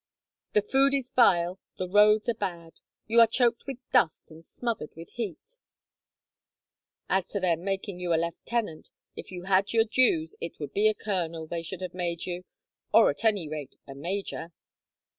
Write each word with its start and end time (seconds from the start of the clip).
The 0.53 0.63
food 0.63 0.95
is 0.95 1.11
vile, 1.11 1.59
the 1.77 1.87
roads 1.87 2.27
are 2.27 2.33
bad. 2.33 2.79
You 3.05 3.19
are 3.19 3.27
choked 3.27 3.67
with 3.67 3.77
dust 3.93 4.31
and 4.31 4.43
smothered 4.43 4.95
with 4.95 5.09
heat. 5.09 5.57
"As 7.07 7.27
to 7.27 7.39
their 7.39 7.55
making 7.55 7.99
you 7.99 8.09
lieutenant, 8.11 8.89
if 9.15 9.29
you 9.29 9.43
had 9.43 9.73
your 9.73 9.83
dues, 9.85 10.35
it 10.41 10.59
would 10.59 10.73
be 10.73 10.87
a 10.87 10.95
colonel 10.95 11.45
they 11.45 11.61
should 11.61 11.81
have 11.81 11.93
made 11.93 12.25
you, 12.25 12.45
or 12.91 13.11
at 13.11 13.23
any 13.23 13.47
rate 13.47 13.75
a 13.87 13.93
major." 13.93 14.51